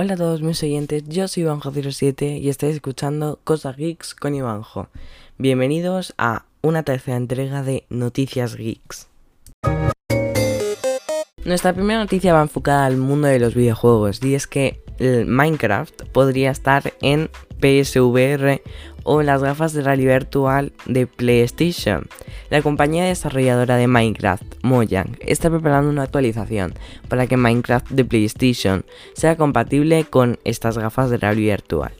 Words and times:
Hola 0.00 0.14
a 0.14 0.16
todos 0.16 0.42
mis 0.42 0.62
oyentes, 0.62 1.02
yo 1.08 1.26
soy 1.26 1.42
Ivanjo07 1.42 2.40
y 2.40 2.48
estáis 2.50 2.76
escuchando 2.76 3.40
Cosas 3.42 3.76
Geeks 3.76 4.14
con 4.14 4.32
Ivanjo. 4.32 4.86
Bienvenidos 5.38 6.14
a 6.18 6.44
una 6.62 6.84
tercera 6.84 7.16
entrega 7.16 7.64
de 7.64 7.84
Noticias 7.90 8.54
Geeks. 8.54 9.08
Nuestra 11.44 11.72
primera 11.72 11.98
noticia 11.98 12.32
va 12.32 12.42
enfocada 12.42 12.86
al 12.86 12.96
mundo 12.96 13.26
de 13.26 13.40
los 13.40 13.56
videojuegos 13.56 14.22
y 14.22 14.36
es 14.36 14.46
que 14.46 14.80
el 15.00 15.26
Minecraft 15.26 16.04
podría 16.12 16.52
estar 16.52 16.92
en 17.02 17.28
PSVR 17.60 18.62
o 19.08 19.22
las 19.22 19.42
gafas 19.42 19.72
de 19.72 19.82
realidad 19.82 20.16
virtual 20.16 20.72
de 20.84 21.06
PlayStation. 21.06 22.06
La 22.50 22.60
compañía 22.60 23.04
desarrolladora 23.04 23.76
de 23.76 23.86
Minecraft, 23.86 24.44
Mojang, 24.62 25.16
está 25.20 25.48
preparando 25.48 25.90
una 25.90 26.02
actualización 26.02 26.74
para 27.08 27.26
que 27.26 27.38
Minecraft 27.38 27.88
de 27.88 28.04
PlayStation 28.04 28.84
sea 29.14 29.36
compatible 29.36 30.04
con 30.04 30.38
estas 30.44 30.76
gafas 30.76 31.08
de 31.08 31.16
realidad 31.16 31.54
virtual. 31.54 31.92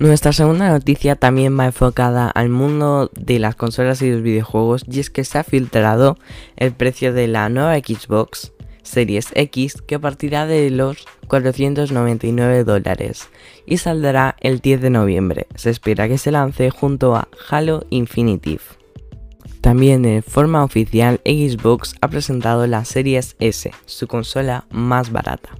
Nuestra 0.00 0.32
segunda 0.32 0.68
noticia 0.70 1.14
también 1.14 1.56
va 1.56 1.66
enfocada 1.66 2.28
al 2.28 2.48
mundo 2.48 3.10
de 3.14 3.38
las 3.38 3.54
consolas 3.54 4.02
y 4.02 4.10
los 4.10 4.22
videojuegos 4.22 4.84
y 4.90 4.98
es 4.98 5.08
que 5.08 5.24
se 5.24 5.38
ha 5.38 5.44
filtrado 5.44 6.16
el 6.56 6.72
precio 6.72 7.12
de 7.12 7.28
la 7.28 7.48
nueva 7.48 7.76
Xbox 7.76 8.52
Series 8.90 9.28
X 9.34 9.80
que 9.86 9.98
partirá 9.98 10.46
de 10.46 10.70
los 10.70 11.06
499 11.28 12.64
dólares 12.64 13.28
y 13.66 13.78
saldrá 13.78 14.36
el 14.40 14.60
10 14.60 14.80
de 14.82 14.90
noviembre. 14.90 15.46
Se 15.54 15.70
espera 15.70 16.08
que 16.08 16.18
se 16.18 16.30
lance 16.30 16.70
junto 16.70 17.14
a 17.14 17.28
Halo 17.48 17.86
Infinitive. 17.90 18.62
También 19.60 20.02
de 20.02 20.22
forma 20.22 20.64
oficial 20.64 21.20
Xbox 21.24 21.94
ha 22.00 22.08
presentado 22.08 22.66
la 22.66 22.84
Series 22.84 23.36
S, 23.38 23.70
su 23.86 24.06
consola 24.06 24.64
más 24.70 25.12
barata. 25.12 25.50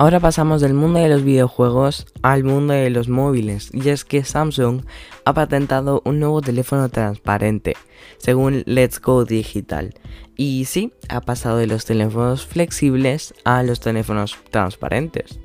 Ahora 0.00 0.18
pasamos 0.18 0.62
del 0.62 0.72
mundo 0.72 0.98
de 0.98 1.10
los 1.10 1.24
videojuegos 1.24 2.06
al 2.22 2.42
mundo 2.42 2.72
de 2.72 2.88
los 2.88 3.10
móviles, 3.10 3.68
y 3.74 3.90
es 3.90 4.06
que 4.06 4.24
Samsung 4.24 4.80
ha 5.26 5.34
patentado 5.34 6.00
un 6.06 6.20
nuevo 6.20 6.40
teléfono 6.40 6.88
transparente, 6.88 7.76
según 8.16 8.62
Let's 8.64 8.98
Go 8.98 9.26
Digital. 9.26 9.92
Y 10.36 10.64
sí, 10.64 10.94
ha 11.10 11.20
pasado 11.20 11.58
de 11.58 11.66
los 11.66 11.84
teléfonos 11.84 12.46
flexibles 12.46 13.34
a 13.44 13.62
los 13.62 13.80
teléfonos 13.80 14.38
transparentes. 14.50 15.38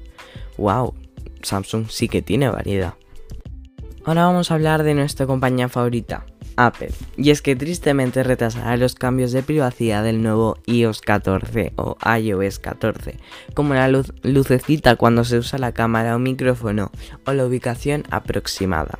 ¡Wow! 0.58 0.94
Samsung 1.42 1.88
sí 1.90 2.08
que 2.08 2.22
tiene 2.22 2.48
variedad. 2.48 2.94
Ahora 4.06 4.24
vamos 4.24 4.52
a 4.52 4.54
hablar 4.54 4.84
de 4.84 4.94
nuestra 4.94 5.28
compañía 5.28 5.68
favorita, 5.68 6.26
Apple. 6.58 6.92
Y 7.18 7.32
es 7.32 7.42
que 7.42 7.56
tristemente 7.56 8.24
retrasará 8.24 8.78
los 8.78 8.96
cambios 8.96 9.32
de 9.32 9.44
privacidad 9.44 10.04
del 10.04 10.22
nuevo 10.22 10.58
iOS 10.66 11.02
14 11.02 11.74
o 11.76 11.98
iOS 12.18 12.60
14, 12.60 13.18
como 13.54 13.74
la 13.74 13.90
lucecita 14.24 14.96
cuando 14.96 15.24
se 15.24 15.38
usa 15.38 15.60
la 15.60 15.74
cámara 15.74 16.16
o 16.16 16.20
micrófono 16.20 16.92
o 17.26 17.34
la 17.34 17.46
ubicación 17.46 18.04
aproximada. 18.10 19.00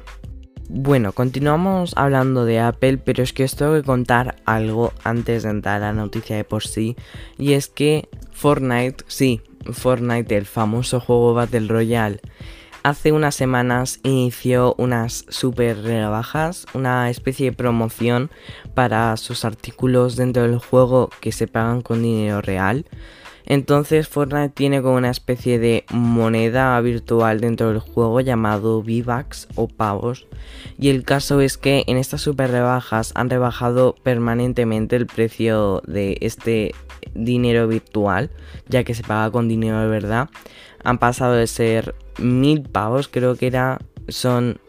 Bueno, 0.68 1.12
continuamos 1.12 1.94
hablando 1.96 2.44
de 2.44 2.60
Apple, 2.60 2.98
pero 2.98 3.22
es 3.22 3.34
que 3.34 3.44
os 3.44 3.56
tengo 3.56 3.76
que 3.76 3.84
contar 3.84 4.38
algo 4.46 4.94
antes 5.04 5.44
de 5.44 5.52
entrar 5.52 5.84
a 5.84 5.88
la 5.88 5.94
noticia 5.94 6.36
de 6.36 6.44
por 6.44 6.66
sí. 6.66 6.96
Y 7.38 7.54
es 7.54 7.68
que 7.68 8.10
Fortnite, 8.32 9.04
sí, 9.08 9.42
Fortnite, 9.72 10.36
el 10.36 10.48
famoso 10.48 11.00
juego 11.00 11.36
Battle 11.36 11.68
Royale, 11.68 12.20
hace 12.86 13.12
unas 13.12 13.34
semanas 13.34 14.00
inició 14.04 14.76
unas 14.78 15.26
super 15.30 15.82
rebajas, 15.82 16.68
una 16.76 17.10
especie 17.10 17.50
de 17.50 17.58
promoción 17.58 18.30
para 18.76 19.18
sus 19.18 19.44
artículos 19.44 20.16
dentro 20.16 20.44
del 20.44 20.60
juego 20.60 21.10
que 21.20 21.32
se 21.32 21.48
pagan 21.48 21.82
con 21.82 22.04
dinero 22.04 22.42
real. 22.42 22.86
Entonces 23.48 24.08
Fortnite 24.08 24.50
tiene 24.50 24.84
como 24.84 24.98
una 24.98 25.10
especie 25.10 25.58
de 25.58 25.84
moneda 25.90 26.80
virtual 26.82 27.42
dentro 27.42 27.70
del 27.70 27.80
juego 27.80 28.22
llamado 28.22 28.78
V-Bucks 28.80 29.48
o 29.56 29.68
pavos. 29.68 30.28
Y 30.78 30.90
el 30.90 31.04
caso 31.04 31.42
es 31.42 31.58
que 31.58 31.86
en 31.88 31.98
estas 31.98 32.22
super 32.22 32.52
rebajas 32.52 33.14
han 33.16 33.32
rebajado 33.32 33.96
permanentemente 34.04 34.96
el 34.96 35.08
precio 35.08 35.82
de 35.88 36.20
este 36.22 36.76
dinero 37.14 37.68
virtual, 37.68 38.30
ya 38.68 38.84
que 38.84 38.96
se 38.96 39.04
paga 39.04 39.32
con 39.32 39.48
dinero 39.48 39.80
de 39.82 39.88
verdad. 39.88 40.30
Han 40.84 40.98
pasado 40.98 41.34
de 41.34 41.48
ser 41.48 41.96
mil 42.20 42.62
pavos, 42.62 43.08
creo 43.08 43.36
que 43.36 43.48
era, 43.48 43.80
son, 44.08 44.60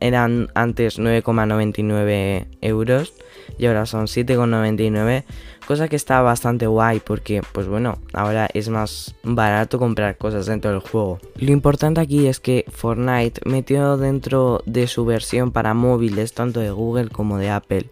eran 0.00 0.48
antes 0.54 0.98
9,99 0.98 2.46
euros 2.60 3.12
y 3.58 3.66
ahora 3.66 3.84
son 3.84 4.06
7,99, 4.06 5.24
cosa 5.66 5.88
que 5.88 5.96
está 5.96 6.22
bastante 6.22 6.66
guay 6.66 7.00
porque, 7.00 7.42
pues 7.52 7.66
bueno, 7.66 7.98
ahora 8.12 8.48
es 8.54 8.68
más 8.70 9.14
barato 9.22 9.78
comprar 9.78 10.16
cosas 10.16 10.46
dentro 10.46 10.70
del 10.70 10.80
juego. 10.80 11.18
Lo 11.36 11.52
importante 11.52 12.00
aquí 12.00 12.26
es 12.26 12.40
que 12.40 12.64
Fortnite 12.68 13.42
metió 13.44 13.96
dentro 13.98 14.62
de 14.64 14.86
su 14.86 15.04
versión 15.04 15.52
para 15.52 15.74
móviles, 15.74 16.32
tanto 16.32 16.60
de 16.60 16.70
Google 16.70 17.10
como 17.10 17.36
de 17.36 17.50
Apple, 17.50 17.90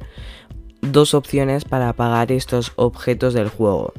dos 0.93 1.15
opciones 1.15 1.65
para 1.65 1.93
pagar 1.93 2.33
estos 2.33 2.73
objetos 2.77 3.35
del 3.35 3.49
juego. 3.49 3.93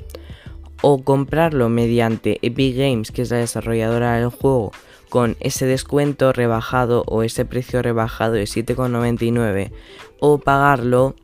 O 0.82 1.04
comprarlo 1.04 1.70
mediante 1.70 2.40
Epic 2.42 2.78
Games, 2.78 3.12
que 3.12 3.24
es 3.24 3.32
la 3.32 3.38
desarrolladora 3.38 4.18
del 4.18 4.30
juego, 4.30 4.72
con 5.10 5.36
ese 5.40 5.66
descuento 5.66 6.32
rebajado 6.32 7.04
o 7.08 7.24
ese 7.24 7.44
precio 7.46 7.82
rebajado 7.82 8.34
de 8.34 8.44
7,99 8.44 9.72
o 10.20 10.38
pagarlo 10.38 11.16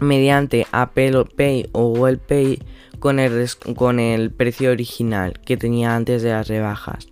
mediante 0.00 0.66
Apple 0.70 1.24
Pay 1.36 1.68
o 1.72 1.88
Google 1.88 2.18
Pay 2.18 2.62
con 3.00 3.18
el, 3.18 3.48
con 3.74 3.98
el 3.98 4.30
precio 4.30 4.70
original 4.70 5.40
que 5.44 5.56
tenía 5.56 5.96
antes 5.96 6.22
de 6.22 6.30
las 6.30 6.48
rebajas. 6.48 7.08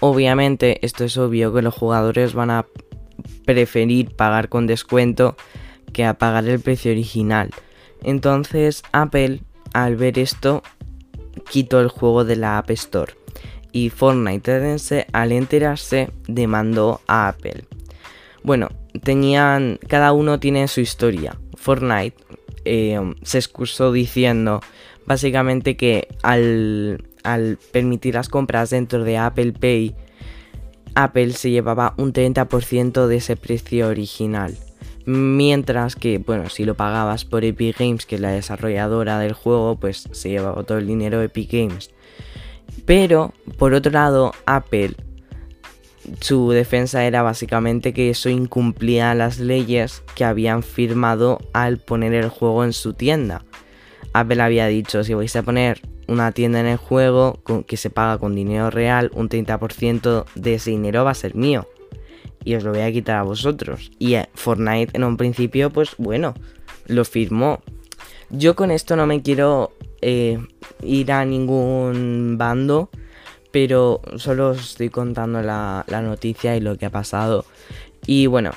Obviamente 0.00 0.84
esto 0.84 1.04
es 1.04 1.16
obvio 1.18 1.52
que 1.52 1.62
los 1.62 1.74
jugadores 1.74 2.32
van 2.32 2.50
a 2.50 2.66
preferir 3.44 4.14
pagar 4.14 4.48
con 4.48 4.66
descuento 4.66 5.36
que 5.92 6.04
a 6.04 6.14
pagar 6.14 6.48
el 6.48 6.60
precio 6.60 6.92
original. 6.92 7.50
Entonces 8.02 8.82
Apple 8.92 9.40
al 9.72 9.96
ver 9.96 10.18
esto 10.18 10.62
quitó 11.50 11.80
el 11.80 11.88
juego 11.88 12.24
de 12.24 12.36
la 12.36 12.58
App 12.58 12.70
Store 12.70 13.14
y 13.72 13.88
Fortnite 13.90 15.06
al 15.12 15.32
enterarse 15.32 16.10
demandó 16.28 17.00
a 17.06 17.28
Apple. 17.28 17.64
Bueno, 18.42 18.68
tenían, 19.02 19.78
cada 19.88 20.12
uno 20.12 20.38
tiene 20.40 20.68
su 20.68 20.80
historia. 20.80 21.38
Fortnite 21.56 22.16
eh, 22.64 23.00
se 23.22 23.38
excusó 23.38 23.92
diciendo 23.92 24.60
básicamente 25.06 25.76
que 25.76 26.08
al, 26.22 27.04
al 27.22 27.58
permitir 27.72 28.14
las 28.14 28.28
compras 28.28 28.70
dentro 28.70 29.04
de 29.04 29.16
Apple 29.18 29.52
Pay, 29.52 29.94
Apple 30.94 31.32
se 31.32 31.50
llevaba 31.50 31.94
un 31.96 32.12
30% 32.12 33.06
de 33.06 33.16
ese 33.16 33.36
precio 33.36 33.88
original. 33.88 34.56
Mientras 35.04 35.96
que, 35.96 36.18
bueno, 36.18 36.48
si 36.48 36.64
lo 36.64 36.74
pagabas 36.74 37.24
por 37.24 37.44
Epic 37.44 37.78
Games, 37.78 38.06
que 38.06 38.14
es 38.14 38.20
la 38.20 38.30
desarrolladora 38.30 39.18
del 39.18 39.32
juego, 39.32 39.76
pues 39.76 40.08
se 40.12 40.30
llevaba 40.30 40.62
todo 40.62 40.78
el 40.78 40.86
dinero 40.86 41.20
Epic 41.22 41.50
Games. 41.50 41.90
Pero, 42.86 43.32
por 43.58 43.74
otro 43.74 43.90
lado, 43.92 44.32
Apple, 44.46 44.94
su 46.20 46.50
defensa 46.50 47.04
era 47.04 47.22
básicamente 47.22 47.92
que 47.92 48.10
eso 48.10 48.28
incumplía 48.28 49.14
las 49.14 49.38
leyes 49.38 50.02
que 50.14 50.24
habían 50.24 50.62
firmado 50.62 51.38
al 51.52 51.78
poner 51.78 52.14
el 52.14 52.28
juego 52.28 52.64
en 52.64 52.72
su 52.72 52.94
tienda. 52.94 53.44
Apple 54.12 54.42
había 54.42 54.66
dicho, 54.66 55.04
si 55.04 55.14
vais 55.14 55.34
a 55.36 55.42
poner 55.42 55.80
una 56.08 56.32
tienda 56.32 56.60
en 56.60 56.66
el 56.66 56.76
juego 56.76 57.40
que 57.66 57.76
se 57.76 57.90
paga 57.90 58.18
con 58.18 58.34
dinero 58.34 58.70
real, 58.70 59.10
un 59.14 59.28
30% 59.28 60.24
de 60.34 60.54
ese 60.54 60.70
dinero 60.70 61.04
va 61.04 61.12
a 61.12 61.14
ser 61.14 61.34
mío. 61.34 61.66
Y 62.44 62.54
os 62.54 62.64
lo 62.64 62.72
voy 62.72 62.80
a 62.80 62.92
quitar 62.92 63.16
a 63.16 63.22
vosotros. 63.22 63.90
Y 63.98 64.14
eh, 64.14 64.28
Fortnite 64.34 64.96
en 64.96 65.04
un 65.04 65.16
principio, 65.16 65.70
pues 65.70 65.94
bueno, 65.98 66.34
lo 66.86 67.04
firmó. 67.04 67.60
Yo 68.30 68.56
con 68.56 68.70
esto 68.70 68.96
no 68.96 69.06
me 69.06 69.22
quiero 69.22 69.72
eh, 70.00 70.38
ir 70.82 71.12
a 71.12 71.24
ningún 71.24 72.36
bando, 72.38 72.90
pero 73.50 74.00
solo 74.16 74.50
os 74.50 74.70
estoy 74.70 74.88
contando 74.88 75.42
la, 75.42 75.84
noticia 75.88 76.56
y 76.56 76.60
lo 76.60 76.76
que 76.76 76.86
ha 76.86 76.90
pasado. 76.90 77.44
Y 78.06 78.26
bueno, 78.26 78.50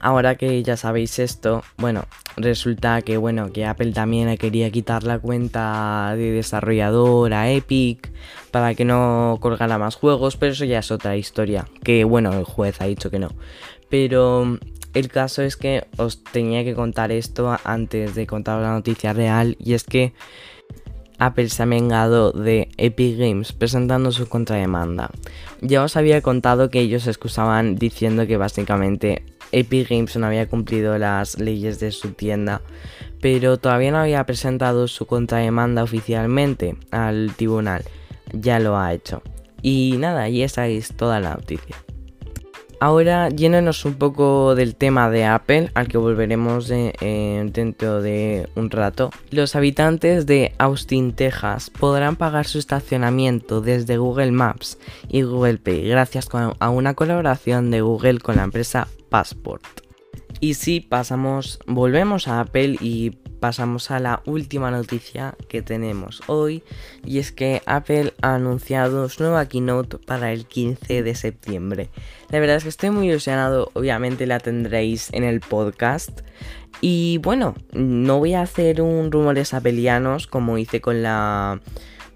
ahora 0.00 0.36
que 0.36 0.62
ya 0.62 0.76
sabéis 0.76 1.18
esto, 1.18 1.62
bueno, 1.76 2.04
resulta 2.36 3.02
que 3.02 3.16
bueno, 3.16 3.52
que 3.52 3.64
Apple 3.64 3.92
también 3.92 4.36
quería 4.36 4.70
quitar 4.70 5.04
la 5.04 5.18
cuenta 5.18 6.14
de 6.16 6.32
desarrollador 6.32 7.32
a 7.34 7.50
Epic 7.50 8.10
para 8.50 8.74
que 8.74 8.84
no 8.84 9.38
colgara 9.40 9.78
más 9.78 9.96
juegos, 9.96 10.36
pero 10.36 10.52
eso 10.52 10.64
ya 10.64 10.80
es 10.80 10.90
otra 10.90 11.16
historia, 11.16 11.66
que 11.82 12.04
bueno, 12.04 12.32
el 12.32 12.44
juez 12.44 12.80
ha 12.80 12.86
dicho 12.86 13.10
que 13.10 13.18
no. 13.18 13.30
Pero 13.88 14.58
el 14.94 15.08
caso 15.08 15.42
es 15.42 15.56
que 15.56 15.86
os 15.96 16.24
tenía 16.24 16.64
que 16.64 16.74
contar 16.74 17.12
esto 17.12 17.56
antes 17.64 18.14
de 18.14 18.26
contar 18.26 18.62
la 18.62 18.72
noticia 18.72 19.12
real 19.12 19.56
y 19.58 19.74
es 19.74 19.84
que 19.84 20.12
Apple 21.18 21.48
se 21.48 21.62
ha 21.62 21.66
vengado 21.66 22.32
de 22.32 22.68
Epic 22.76 23.18
Games 23.18 23.52
presentando 23.52 24.12
su 24.12 24.28
contrademanda. 24.28 25.10
Ya 25.60 25.82
os 25.82 25.96
había 25.96 26.20
contado 26.20 26.70
que 26.70 26.80
ellos 26.80 27.06
excusaban 27.06 27.76
diciendo 27.76 28.26
que 28.26 28.36
básicamente 28.36 29.22
Epic 29.52 29.88
Games 29.88 30.16
no 30.16 30.26
había 30.26 30.48
cumplido 30.48 30.98
las 30.98 31.38
leyes 31.38 31.80
de 31.80 31.92
su 31.92 32.12
tienda, 32.12 32.62
pero 33.20 33.56
todavía 33.56 33.90
no 33.90 33.98
había 33.98 34.24
presentado 34.26 34.88
su 34.88 35.06
contrademanda 35.06 35.82
oficialmente 35.82 36.76
al 36.90 37.32
tribunal. 37.36 37.84
Ya 38.32 38.58
lo 38.58 38.76
ha 38.76 38.92
hecho. 38.92 39.22
Y 39.62 39.96
nada, 39.98 40.28
y 40.28 40.42
esa 40.42 40.66
es 40.66 40.96
toda 40.96 41.20
la 41.20 41.34
noticia. 41.34 41.85
Ahora 42.78 43.30
llénenos 43.30 43.84
un 43.84 43.94
poco 43.94 44.54
del 44.54 44.76
tema 44.76 45.10
de 45.10 45.24
Apple, 45.24 45.70
al 45.74 45.88
que 45.88 45.96
volveremos 45.96 46.70
eh, 46.70 47.48
dentro 47.52 48.02
de 48.02 48.48
un 48.54 48.70
rato. 48.70 49.10
Los 49.30 49.56
habitantes 49.56 50.26
de 50.26 50.54
Austin, 50.58 51.12
Texas, 51.14 51.70
podrán 51.70 52.16
pagar 52.16 52.46
su 52.46 52.58
estacionamiento 52.58 53.62
desde 53.62 53.96
Google 53.96 54.32
Maps 54.32 54.78
y 55.08 55.22
Google 55.22 55.58
Pay 55.58 55.88
gracias 55.88 56.28
a 56.58 56.70
una 56.70 56.94
colaboración 56.94 57.70
de 57.70 57.80
Google 57.80 58.20
con 58.20 58.36
la 58.36 58.44
empresa 58.44 58.88
Passport. 59.08 59.64
Y 60.40 60.54
si 60.54 60.80
pasamos, 60.80 61.58
volvemos 61.66 62.28
a 62.28 62.40
Apple 62.40 62.76
y 62.80 63.12
pasamos 63.46 63.92
a 63.92 64.00
la 64.00 64.22
última 64.26 64.72
noticia 64.72 65.36
que 65.48 65.62
tenemos 65.62 66.20
hoy 66.26 66.64
y 67.04 67.20
es 67.20 67.30
que 67.30 67.62
Apple 67.64 68.12
ha 68.20 68.34
anunciado 68.34 69.08
su 69.08 69.22
nueva 69.22 69.46
keynote 69.46 69.98
para 69.98 70.32
el 70.32 70.46
15 70.46 71.04
de 71.04 71.14
septiembre. 71.14 71.88
La 72.30 72.40
verdad 72.40 72.56
es 72.56 72.64
que 72.64 72.70
estoy 72.70 72.90
muy 72.90 73.08
ilusionado, 73.08 73.70
obviamente 73.74 74.26
la 74.26 74.40
tendréis 74.40 75.12
en 75.12 75.22
el 75.22 75.38
podcast. 75.38 76.22
Y 76.80 77.18
bueno, 77.18 77.54
no 77.70 78.18
voy 78.18 78.34
a 78.34 78.42
hacer 78.42 78.82
un 78.82 79.12
rumores 79.12 79.54
apelianos 79.54 80.26
como 80.26 80.58
hice 80.58 80.80
con 80.80 81.04
la 81.04 81.60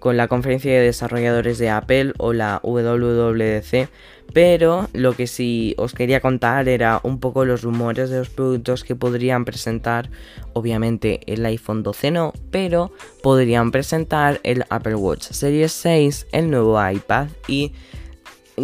con 0.01 0.17
la 0.17 0.27
conferencia 0.27 0.73
de 0.73 0.81
desarrolladores 0.81 1.59
de 1.59 1.69
Apple 1.69 2.13
o 2.17 2.33
la 2.33 2.59
WWDC, 2.63 3.87
pero 4.33 4.89
lo 4.93 5.13
que 5.13 5.27
sí 5.27 5.75
os 5.77 5.93
quería 5.93 6.21
contar 6.21 6.67
era 6.67 6.99
un 7.03 7.19
poco 7.19 7.45
los 7.45 7.61
rumores 7.61 8.09
de 8.09 8.17
los 8.17 8.29
productos 8.29 8.83
que 8.83 8.95
podrían 8.95 9.45
presentar, 9.45 10.09
obviamente 10.53 11.21
el 11.31 11.45
iPhone 11.45 11.83
12 11.83 12.09
no, 12.09 12.33
pero 12.49 12.91
podrían 13.21 13.69
presentar 13.69 14.39
el 14.41 14.65
Apple 14.69 14.95
Watch 14.95 15.21
Series 15.21 15.71
6, 15.71 16.27
el 16.31 16.49
nuevo 16.49 16.81
iPad 16.83 17.27
y 17.47 17.71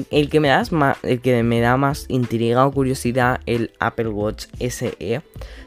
el 0.09 0.31
que 0.31 0.39
me 0.39 0.47
da 0.47 0.63
más, 0.71 0.97
el 1.03 1.21
que 1.21 1.43
me 1.43 1.59
da 1.59 1.77
más 1.77 2.07
intriga 2.09 2.65
o 2.65 2.71
curiosidad 2.71 3.41
el 3.45 3.69
Apple 3.79 4.09
Watch 4.09 4.47
SE, 4.59 5.21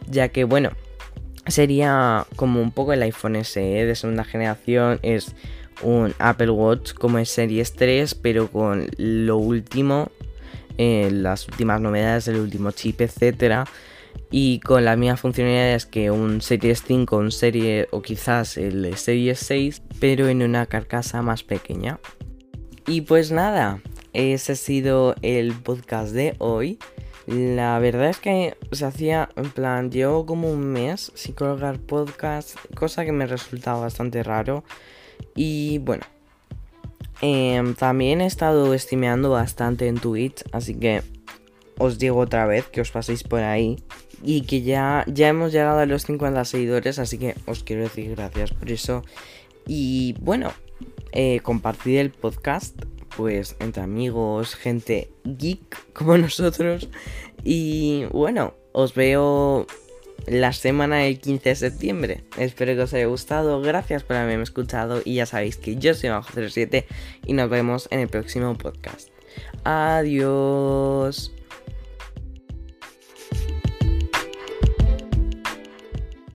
ya 0.08 0.28
que 0.30 0.42
bueno, 0.42 0.70
sería 1.46 2.26
como 2.34 2.60
un 2.60 2.72
poco 2.72 2.92
el 2.92 3.02
iPhone 3.02 3.44
SE 3.44 3.60
de 3.60 3.94
segunda 3.94 4.24
generación, 4.24 4.98
es 5.02 5.36
un 5.82 6.14
Apple 6.18 6.50
Watch 6.50 6.92
como 6.94 7.18
es 7.18 7.28
Series 7.28 7.72
3, 7.72 8.14
pero 8.14 8.48
con 8.48 8.88
lo 8.96 9.36
último, 9.36 10.10
eh, 10.78 11.10
las 11.12 11.46
últimas 11.48 11.80
novedades 11.80 12.26
del 12.26 12.36
último 12.36 12.70
chip, 12.70 13.00
etcétera. 13.00 13.66
Y 14.30 14.60
con 14.60 14.84
las 14.84 14.96
mismas 14.96 15.20
funcionalidades 15.20 15.86
que 15.86 16.10
un 16.10 16.40
Series 16.40 16.82
5, 16.86 17.16
un 17.16 17.32
Serie 17.32 17.88
o 17.90 18.02
quizás 18.02 18.56
el 18.56 18.96
Series 18.96 19.38
6, 19.40 19.82
pero 19.98 20.28
en 20.28 20.42
una 20.42 20.66
carcasa 20.66 21.22
más 21.22 21.42
pequeña. 21.42 21.98
Y 22.86 23.02
pues 23.02 23.30
nada, 23.30 23.80
ese 24.12 24.52
ha 24.52 24.56
sido 24.56 25.14
el 25.22 25.52
podcast 25.52 26.12
de 26.12 26.34
hoy. 26.38 26.78
La 27.26 27.78
verdad 27.78 28.08
es 28.08 28.18
que 28.18 28.56
se 28.72 28.84
hacía, 28.84 29.28
en 29.36 29.50
plan, 29.50 29.90
llevo 29.90 30.26
como 30.26 30.50
un 30.50 30.64
mes 30.64 31.12
sin 31.14 31.34
colgar 31.34 31.78
podcast, 31.78 32.56
cosa 32.74 33.04
que 33.04 33.12
me 33.12 33.26
resultaba 33.26 33.80
bastante 33.80 34.22
raro. 34.22 34.64
Y 35.42 35.78
bueno, 35.78 36.02
em, 37.22 37.74
también 37.74 38.20
he 38.20 38.26
estado 38.26 38.74
estimeando 38.74 39.30
bastante 39.30 39.88
en 39.88 39.98
Twitch, 39.98 40.44
así 40.52 40.74
que 40.74 41.00
os 41.78 41.98
digo 41.98 42.18
otra 42.18 42.44
vez 42.44 42.66
que 42.66 42.82
os 42.82 42.90
paséis 42.90 43.22
por 43.22 43.40
ahí. 43.40 43.82
Y 44.22 44.42
que 44.42 44.60
ya, 44.60 45.02
ya 45.06 45.28
hemos 45.28 45.50
llegado 45.50 45.78
a 45.78 45.86
los 45.86 46.02
50 46.02 46.44
seguidores, 46.44 46.98
así 46.98 47.16
que 47.16 47.36
os 47.46 47.64
quiero 47.64 47.84
decir 47.84 48.10
gracias 48.10 48.52
por 48.52 48.70
eso. 48.70 49.02
Y 49.66 50.14
bueno, 50.20 50.52
eh, 51.12 51.40
compartid 51.42 51.96
el 51.96 52.10
podcast, 52.10 52.78
pues 53.16 53.56
entre 53.60 53.82
amigos, 53.82 54.54
gente 54.54 55.10
geek 55.24 55.94
como 55.94 56.18
nosotros. 56.18 56.90
Y 57.44 58.04
bueno, 58.10 58.52
os 58.72 58.92
veo 58.92 59.66
la 60.26 60.52
semana 60.52 60.98
del 60.98 61.18
15 61.18 61.48
de 61.48 61.54
septiembre. 61.54 62.24
Espero 62.38 62.74
que 62.74 62.82
os 62.82 62.94
haya 62.94 63.06
gustado. 63.06 63.60
Gracias 63.60 64.02
por 64.02 64.16
haberme 64.16 64.42
escuchado. 64.42 65.02
Y 65.04 65.14
ya 65.16 65.26
sabéis 65.26 65.56
que 65.56 65.76
yo 65.76 65.94
soy 65.94 66.10
Bajo07 66.10 66.84
y 67.26 67.32
nos 67.32 67.50
vemos 67.50 67.88
en 67.90 68.00
el 68.00 68.08
próximo 68.08 68.56
podcast. 68.56 69.08
Adiós. 69.64 71.32